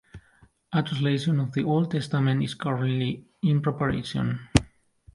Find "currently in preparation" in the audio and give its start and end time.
2.55-4.39